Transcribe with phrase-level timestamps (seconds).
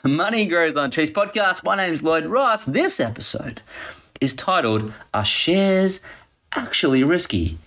[0.04, 1.62] Money Grows on Trees podcast.
[1.62, 2.64] My name's Lloyd Ross.
[2.64, 3.60] This episode
[4.18, 6.00] is titled Are Shares
[6.56, 7.58] Actually Risky?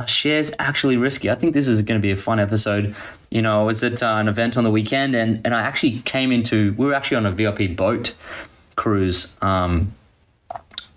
[0.00, 1.30] Are shares actually risky?
[1.30, 2.94] I think this is going to be a fun episode.
[3.30, 6.00] You know, I was at uh, an event on the weekend and, and I actually
[6.00, 8.14] came into, we were actually on a VIP boat
[8.74, 9.36] cruise.
[9.40, 9.94] Um,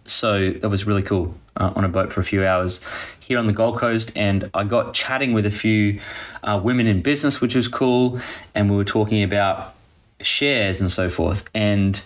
[0.06, 2.82] so that was really cool uh, on a boat for a few hours
[3.20, 4.12] here on the Gold Coast.
[4.16, 6.00] And I got chatting with a few
[6.44, 8.20] uh, women in business, which was cool.
[8.56, 9.76] And we were talking about
[10.22, 11.44] shares and so forth.
[11.54, 12.02] And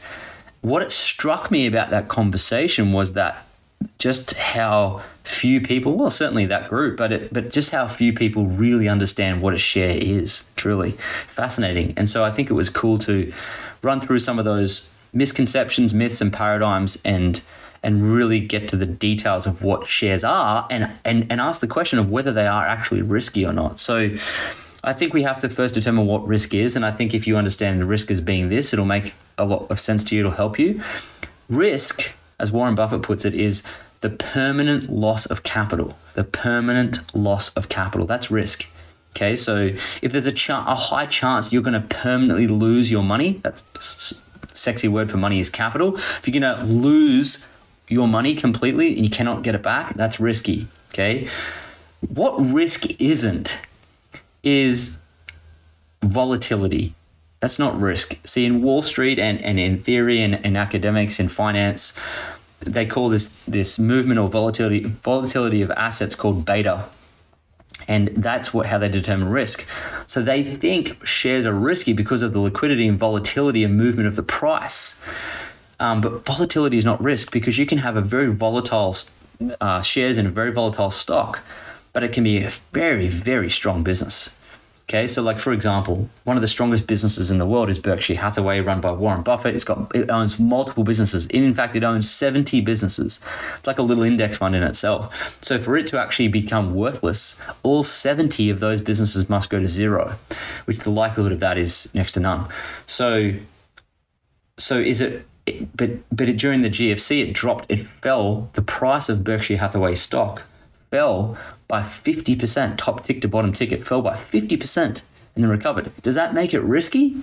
[0.62, 3.46] what it struck me about that conversation was that
[4.00, 8.46] just how few people, well, certainly that group, but it, but just how few people
[8.46, 10.46] really understand what a share is.
[10.56, 10.92] Truly
[11.28, 13.32] fascinating, and so I think it was cool to
[13.82, 17.42] run through some of those misconceptions, myths, and paradigms, and
[17.84, 21.68] and really get to the details of what shares are, and and and ask the
[21.68, 23.80] question of whether they are actually risky or not.
[23.80, 24.16] So.
[24.84, 27.38] I think we have to first determine what risk is, and I think if you
[27.38, 30.22] understand the risk as being this, it'll make a lot of sense to you.
[30.22, 30.82] It'll help you.
[31.48, 33.64] Risk, as Warren Buffett puts it, is
[34.02, 35.98] the permanent loss of capital.
[36.16, 38.06] The permanent loss of capital.
[38.06, 38.68] That's risk.
[39.16, 39.70] Okay, so
[40.02, 43.64] if there's a, a high chance you're going to permanently lose your money, that's
[44.54, 45.96] sexy word for money is capital.
[45.96, 47.48] If you're going to lose
[47.88, 50.68] your money completely and you cannot get it back, that's risky.
[50.90, 51.30] Okay,
[52.02, 53.62] what risk isn't
[54.44, 55.00] is
[56.04, 56.94] volatility.
[57.40, 58.18] That's not risk.
[58.26, 61.94] See, in Wall Street and, and in theory and, and academics and finance,
[62.62, 66.86] they call this this movement or volatility volatility of assets called beta.
[67.88, 69.68] And that's what how they determine risk.
[70.08, 74.16] So they think shares are risky because of the liquidity and volatility and movement of
[74.16, 75.02] the price.
[75.80, 78.96] Um, but volatility is not risk because you can have a very volatile
[79.60, 81.42] uh, shares in a very volatile stock,
[81.94, 84.32] but it can be a very, very strong business.
[84.90, 88.16] Okay, so like for example, one of the strongest businesses in the world is Berkshire
[88.16, 89.56] Hathaway, run by Warren Buffett.
[89.56, 91.26] It's got it owns multiple businesses.
[91.28, 93.22] In fact, it owns 70 businesses.
[93.58, 95.38] It's like a little index fund in itself.
[95.42, 99.68] So for it to actually become worthless, all 70 of those businesses must go to
[99.70, 100.16] zero,
[100.66, 102.50] which the likelihood of that is next to none.
[102.86, 103.34] So
[104.58, 105.26] so is it
[105.76, 110.44] but but during the GFC it dropped it fell the price of Berkshire Hathaway stock
[110.94, 111.36] fell
[111.68, 115.92] by 50% top tick to bottom tick it fell by 50% and then recovered.
[116.04, 117.18] Does that make it risky?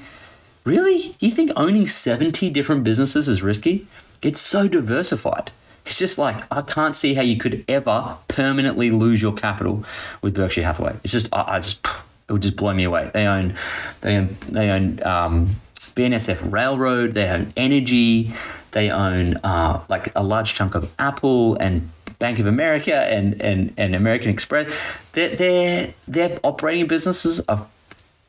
[0.65, 1.15] Really?
[1.21, 3.87] You think owning 70 different businesses is risky?
[4.23, 5.53] It's so diversified.
[5.87, 9.85] It's just like I can't see how you could ever permanently lose your capital
[10.21, 10.97] with Berkshire Hathaway.
[11.05, 11.87] It's just I, I just
[12.29, 13.13] it would just blow me away.
[13.15, 13.55] They own
[14.01, 15.57] they own they own um,
[15.95, 18.33] BNSF Railroad, they own energy,
[18.73, 21.89] they own uh, like a large chunk of Apple and
[22.21, 24.73] Bank of America and, and, and American Express.
[25.15, 27.67] Their, their, their operating businesses are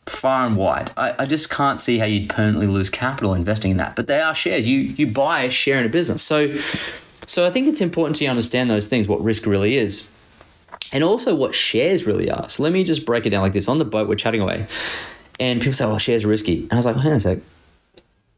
[0.08, 0.92] far and wide.
[0.98, 3.96] I, I just can't see how you'd permanently lose capital investing in that.
[3.96, 4.66] But they are shares.
[4.66, 6.24] You you buy a share in a business.
[6.24, 6.56] So
[7.28, 10.10] so I think it's important to understand those things, what risk really is.
[10.92, 12.50] And also what shares really are.
[12.50, 13.68] So let me just break it down like this.
[13.68, 14.68] On the boat, we're chatting away.
[15.40, 16.64] And people say, oh, shares are risky.
[16.64, 17.40] And I was like, hang on a sec.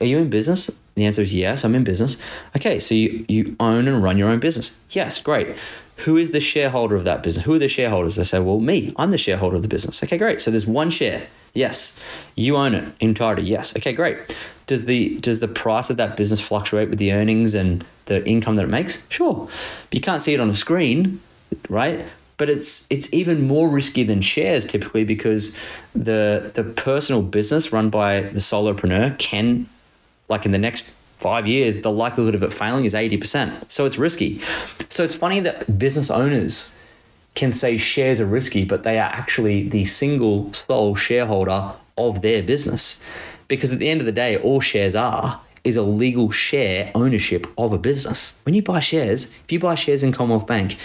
[0.04, 0.70] Are you in business?
[0.96, 2.18] The answer is yes, I'm in business.
[2.58, 4.78] Okay, so you, you own and run your own business.
[4.90, 5.56] Yes, great.
[6.00, 7.46] Who is the shareholder of that business?
[7.46, 8.18] Who are the shareholders?
[8.18, 8.94] They say, well, me.
[8.98, 10.04] I'm the shareholder of the business.
[10.04, 10.42] Okay, great.
[10.42, 11.26] So there's one share.
[11.54, 11.98] Yes.
[12.36, 13.44] You own it entirely.
[13.44, 13.78] Yes.
[13.78, 14.36] Okay, great.
[14.68, 18.58] Does the does the price of that business fluctuate with the earnings and the income
[18.58, 19.02] that it makes?
[19.08, 19.48] Sure.
[19.90, 21.22] But you can't see it on a screen,
[21.70, 22.06] right?
[22.38, 25.56] but it's it's even more risky than shares typically because
[25.96, 29.70] the the personal business run by the solopreneur can
[30.34, 33.98] like in the next five years the likelihood of it failing is 80% so it's
[33.98, 34.42] risky
[34.90, 36.74] so it's funny that business owners
[37.36, 42.44] can say shares are risky but they are actually the single sole shareholder of their
[42.44, 43.00] business
[43.48, 47.48] because at the end of the day all shares are is a legal share ownership
[47.58, 50.78] of a business when you buy shares if you buy shares in commonwealth bank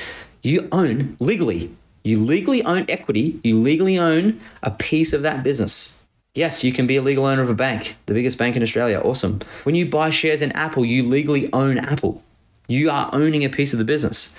[0.43, 1.75] you own legally.
[2.05, 3.41] You legally own equity.
[3.43, 5.98] You legally own a piece of that business.
[6.35, 9.01] Yes, you can be a legal owner of a bank, the biggest bank in Australia.
[9.01, 9.41] Awesome.
[9.65, 12.23] When you buy shares in Apple, you legally own Apple.
[12.69, 14.33] You are owning a piece of the business.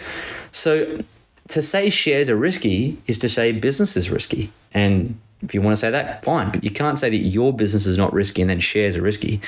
[0.51, 1.03] So
[1.49, 4.51] to say shares are risky is to say business is risky.
[4.73, 6.51] And If you want to say that, fine.
[6.51, 9.39] But you can't say that your business is not risky and then shares are risky.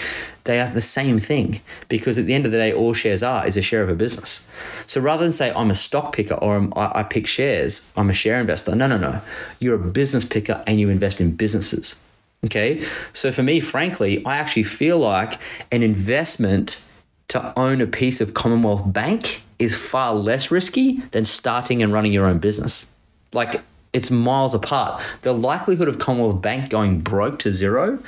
[0.46, 1.60] They are the same thing
[1.90, 3.96] because at the end of the day, all shares are is a share of a
[3.96, 4.48] business.
[4.88, 8.14] So rather than say I'm a stock picker or I, I pick shares, I'm a
[8.14, 8.74] share investor.
[8.74, 9.22] No, no, no.
[9.60, 11.98] You're a business picker and you invest in businesses.
[12.46, 12.84] Okay.
[13.14, 15.40] So for me, frankly, I actually feel like
[15.72, 16.84] an investment
[17.28, 22.12] to own a piece of Commonwealth Bank is far less risky than starting and running
[22.12, 22.88] your own business.
[23.32, 23.62] Like
[23.94, 25.02] it's miles apart.
[25.22, 28.00] The likelihood of Commonwealth Bank going broke to zero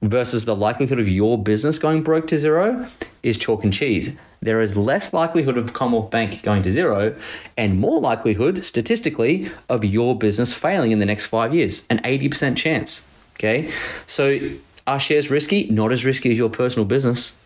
[0.00, 2.88] versus the likelihood of your business going broke to zero
[3.22, 4.16] is chalk and cheese.
[4.40, 7.14] There is less likelihood of Commonwealth Bank going to zero
[7.56, 11.86] and more likelihood, statistically, of your business failing in the next five years.
[11.88, 13.08] An 80% chance.
[13.34, 13.70] Okay.
[14.06, 14.38] So
[14.86, 15.68] are shares risky?
[15.70, 17.36] Not as risky as your personal business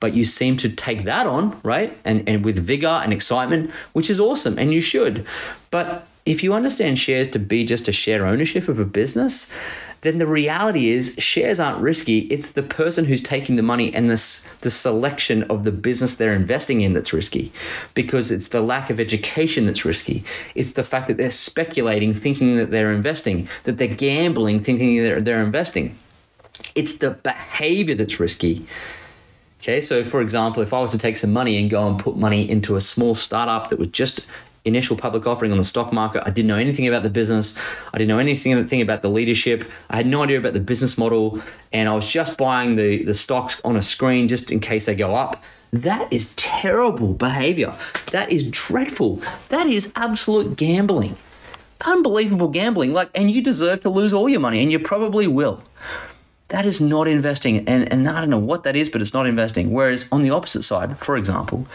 [0.00, 1.96] but you seem to take that on, right?
[2.04, 5.26] And and with vigor and excitement, which is awesome, and you should.
[5.70, 9.52] But if you understand shares to be just a share ownership of a business,
[10.02, 12.20] then the reality is shares aren't risky.
[12.20, 16.34] It's the person who's taking the money and this the selection of the business they're
[16.34, 17.52] investing in that's risky.
[17.94, 20.24] Because it's the lack of education that's risky.
[20.54, 25.20] It's the fact that they're speculating, thinking that they're investing, that they're gambling, thinking they're,
[25.20, 25.98] they're investing.
[26.74, 28.66] It's the behavior that's risky
[29.66, 32.16] Okay, so for example, if I was to take some money and go and put
[32.16, 34.24] money into a small startup that was just
[34.66, 37.56] initial public offering on the stock market, I didn't know anything about the business,
[37.92, 41.40] I didn't know anything about the leadership, I had no idea about the business model,
[41.72, 44.94] and I was just buying the, the stocks on a screen just in case they
[44.94, 45.42] go up.
[45.72, 47.74] That is terrible behavior.
[48.12, 49.20] That is dreadful.
[49.48, 51.16] That is absolute gambling.
[51.84, 52.92] Unbelievable gambling.
[52.92, 55.62] Like, and you deserve to lose all your money, and you probably will.
[56.48, 57.68] That is not investing.
[57.68, 59.72] And, and I don't know what that is, but it's not investing.
[59.72, 61.66] Whereas on the opposite side, for example,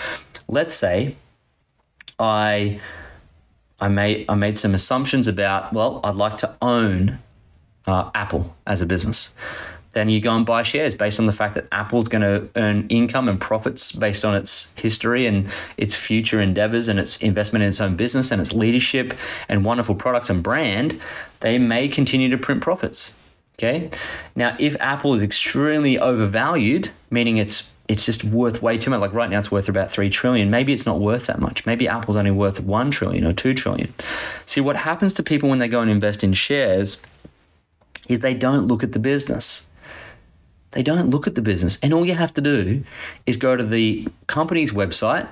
[0.48, 1.18] let's say
[2.22, 2.80] I
[3.80, 7.20] I made I made some assumptions about well, I'd like to own
[7.88, 9.34] uh, Apple as a business.
[9.94, 12.88] Then you go and buy shares based on the fact that Apple's going to earn
[12.88, 17.70] income and profits based on its history and its future endeavors and its investment in
[17.70, 19.14] its own business and its leadership
[19.50, 20.98] and wonderful products and brand.
[21.42, 23.16] They may continue to print profits.
[23.60, 23.90] Okay.
[24.34, 29.02] Now, if Apple is extremely overvalued, meaning it's it's just worth way too much.
[29.02, 30.50] Like right now, it's worth about three trillion.
[30.50, 31.66] Maybe it's not worth that much.
[31.66, 33.94] Maybe Apple's only worth one trillion or two trillion.
[34.46, 37.02] See, what happens to people when they go and invest in shares
[38.08, 39.68] is they don't look at the business.
[40.72, 42.86] They don't look at the business, and all you have to do
[43.26, 45.28] is go to the company's website,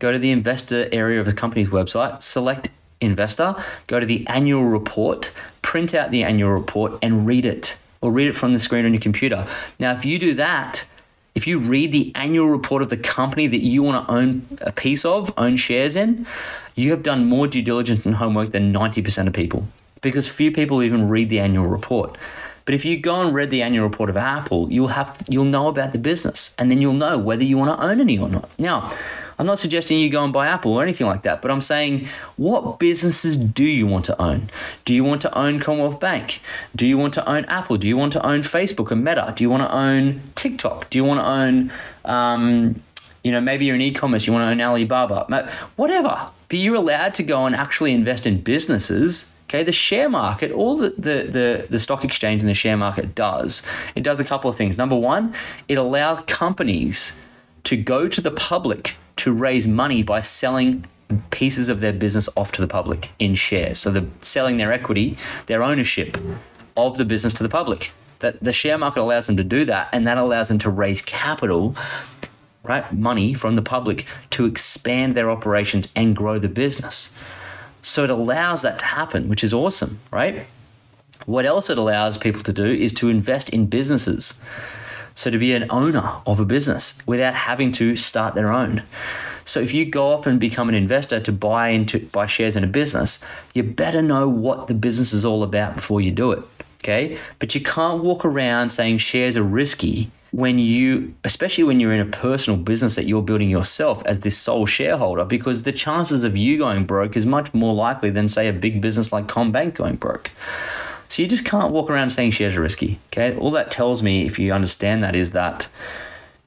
[0.00, 2.68] go to the investor area of the company's website, select
[3.00, 3.54] investor,
[3.86, 5.32] go to the annual report,
[5.62, 8.92] print out the annual report, and read it, or read it from the screen on
[8.92, 9.46] your computer.
[9.78, 10.84] Now, if you do that,
[11.40, 14.72] if you read the annual report of the company that you want to own a
[14.72, 16.26] piece of, own shares in,
[16.74, 19.66] you have done more due diligence and homework than 90% of people
[20.02, 22.18] because few people even read the annual report.
[22.66, 25.46] But if you go and read the annual report of Apple, you'll have to, you'll
[25.46, 28.28] know about the business and then you'll know whether you want to own any or
[28.28, 28.50] not.
[28.58, 28.92] Now,
[29.40, 32.06] I'm not suggesting you go and buy Apple or anything like that, but I'm saying
[32.36, 34.50] what businesses do you want to own?
[34.84, 36.42] Do you want to own Commonwealth Bank?
[36.76, 37.78] Do you want to own Apple?
[37.78, 39.32] Do you want to own Facebook and Meta?
[39.34, 40.90] Do you want to own TikTok?
[40.90, 41.72] Do you want to own,
[42.04, 42.82] um,
[43.24, 46.30] you know, maybe you're in e-commerce, you want to own Alibaba, whatever.
[46.50, 50.76] But you're allowed to go and actually invest in businesses Okay, the share market, all
[50.76, 53.64] the, the, the, the, stock exchange and the share market does,
[53.96, 54.78] it does a couple of things.
[54.78, 55.34] Number one,
[55.66, 57.18] it allows companies
[57.64, 60.86] to go to the public to raise money by selling
[61.30, 63.78] pieces of their business off to the public in shares.
[63.78, 66.16] So they're selling their equity, their ownership
[66.76, 67.92] of the business to the public.
[68.20, 71.02] That the share market allows them to do that, and that allows them to raise
[71.02, 71.74] capital,
[72.62, 77.14] right, money from the public to expand their operations and grow the business.
[77.82, 80.46] So it allows that to happen, which is awesome, right?
[81.26, 84.38] What else it allows people to do is to invest in businesses.
[85.14, 88.82] So to be an owner of a business without having to start their own.
[89.44, 92.64] So if you go off and become an investor to buy into buy shares in
[92.64, 93.18] a business,
[93.54, 96.42] you better know what the business is all about before you do it.
[96.78, 97.18] Okay?
[97.38, 102.00] But you can't walk around saying shares are risky when you especially when you're in
[102.00, 106.36] a personal business that you're building yourself as this sole shareholder because the chances of
[106.36, 109.96] you going broke is much more likely than say a big business like CommBank going
[109.96, 110.30] broke.
[111.10, 113.00] So you just can't walk around saying shares are risky.
[113.08, 113.36] Okay.
[113.36, 115.68] All that tells me, if you understand that, is that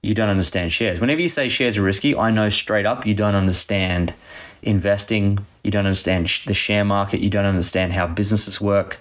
[0.01, 1.01] you don't understand shares.
[1.01, 4.13] Whenever you say shares are risky, I know straight up you don't understand
[4.61, 8.97] investing, you don't understand the share market, you don't understand how businesses work.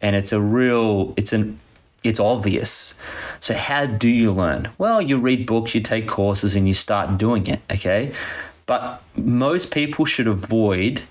[0.00, 1.58] And it's a real, it's an,
[2.04, 2.96] it's obvious.
[3.40, 4.70] So how do you learn?
[4.78, 7.60] Well, you read books, you take courses, and you start doing it.
[7.72, 8.12] Okay.
[8.66, 11.02] But most people should avoid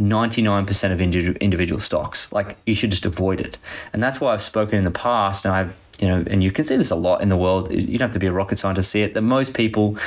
[0.00, 2.32] 99% of individual stocks.
[2.32, 3.58] Like you should just avoid it.
[3.92, 6.64] And that's why I've spoken in the past and I've you know, and you can
[6.64, 7.70] see this a lot in the world.
[7.70, 9.12] You don't have to be a rocket scientist to see it.
[9.12, 9.98] That most people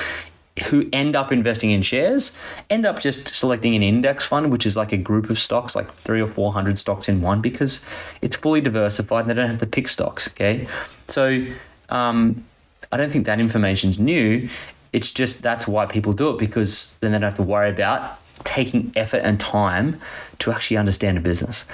[0.69, 2.37] who end up investing in shares
[2.69, 5.91] end up just selecting an index fund, which is like a group of stocks, like
[5.93, 7.83] three or four hundred stocks in one, because
[8.21, 10.27] it's fully diversified and they don't have to pick stocks.
[10.29, 10.67] Okay,
[11.07, 11.45] so
[11.89, 12.43] um,
[12.91, 14.49] I don't think that information is new.
[14.93, 18.19] It's just that's why people do it because then they don't have to worry about
[18.43, 19.99] taking effort and time
[20.39, 21.65] to actually understand a business.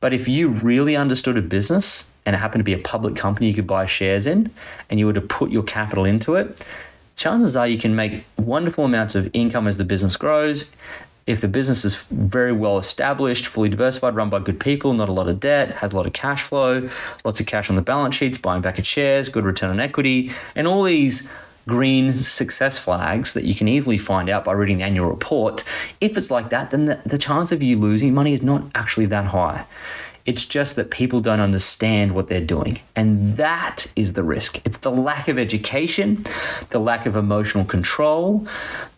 [0.00, 3.48] But if you really understood a business and it happened to be a public company
[3.48, 4.50] you could buy shares in
[4.90, 6.64] and you were to put your capital into it,
[7.16, 10.70] chances are you can make wonderful amounts of income as the business grows.
[11.24, 15.12] If the business is very well established, fully diversified, run by good people, not a
[15.12, 16.88] lot of debt, has a lot of cash flow,
[17.24, 20.32] lots of cash on the balance sheets, buying back its shares, good return on equity,
[20.56, 21.28] and all these
[21.66, 25.64] green success flags that you can easily find out by reading the annual report.
[26.00, 29.06] If it's like that, then the, the chance of you losing money is not actually
[29.06, 29.64] that high.
[30.24, 32.78] It's just that people don't understand what they're doing.
[32.94, 34.64] And that is the risk.
[34.64, 36.24] It's the lack of education,
[36.70, 38.46] the lack of emotional control,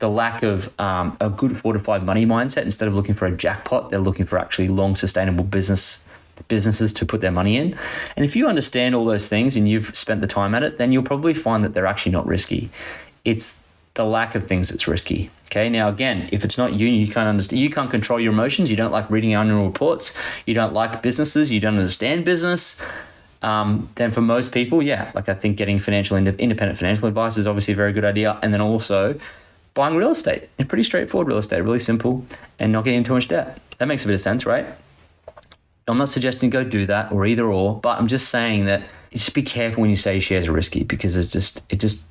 [0.00, 2.62] the lack of um, a good fortified money mindset.
[2.62, 6.02] Instead of looking for a jackpot, they're looking for actually long, sustainable business
[6.48, 7.76] businesses to put their money in.
[8.16, 10.92] And if you understand all those things and you've spent the time at it, then
[10.92, 12.70] you'll probably find that they're actually not risky.
[13.24, 13.60] It's
[13.94, 15.30] the lack of things that's risky.
[15.46, 15.68] Okay.
[15.68, 18.70] Now, again, if it's not you, you can't understand, you can't control your emotions.
[18.70, 20.12] You don't like reading annual reports.
[20.46, 21.50] You don't like businesses.
[21.50, 22.82] You don't understand business.
[23.42, 27.46] Um, then for most people, yeah, like I think getting financial independent financial advice is
[27.46, 28.38] obviously a very good idea.
[28.42, 29.18] And then also
[29.74, 30.48] buying real estate.
[30.58, 32.24] It's pretty straightforward real estate, really simple,
[32.58, 33.60] and not getting too much debt.
[33.78, 34.66] That makes a bit of sense, right?
[35.86, 39.34] I'm not suggesting go do that or either or, but I'm just saying that just
[39.34, 42.04] be careful when you say shares are risky because it's just it just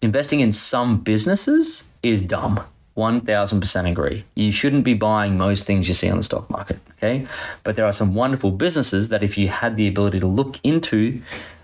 [0.00, 2.60] investing in some businesses is dumb.
[2.96, 4.24] 1000% agree.
[4.34, 7.26] You shouldn't be buying most things you see on the stock market, okay?
[7.64, 11.22] But there are some wonderful businesses that if you had the ability to look into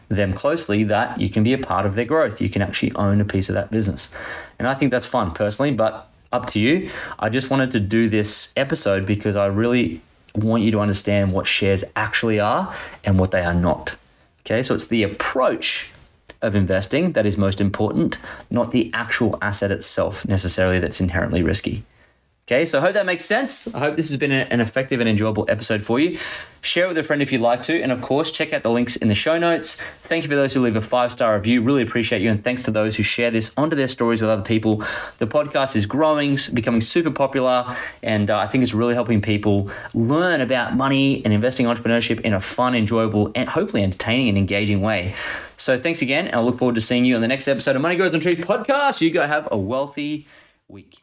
[0.09, 2.41] them closely that you can be a part of their growth.
[2.41, 4.11] You can actually own a piece of that business.
[4.59, 6.91] And I think that's fun personally, but up to you.
[7.19, 10.03] I just wanted to do this episode because I really
[10.35, 13.97] want you to understand what shares actually are and what they are not.
[14.40, 15.90] Okay, so it's the approach
[16.40, 18.18] of investing that is most important,
[18.50, 21.85] not the actual asset itself necessarily that's inherently risky.
[22.49, 23.75] Okay, so I hope that makes sense.
[23.75, 26.19] I hope this has been an effective and enjoyable episode for you.
[26.62, 27.78] Share it with a friend if you'd like to.
[27.83, 29.83] And of course, check out the links in the show notes.
[30.00, 31.61] Thank you for those who leave a five star review.
[31.61, 32.31] Really appreciate you.
[32.31, 34.83] And thanks to those who share this onto their stories with other people.
[35.19, 37.76] The podcast is growing, becoming super popular.
[38.02, 42.33] And uh, I think it's really helping people learn about money and investing entrepreneurship in
[42.33, 45.14] a fun, enjoyable, and hopefully entertaining and engaging way.
[45.59, 46.28] So thanks again.
[46.28, 48.21] And I look forward to seeing you on the next episode of Money Grows on
[48.21, 49.02] Trees podcast.
[49.02, 50.26] You go have a wealthy
[50.67, 51.02] week.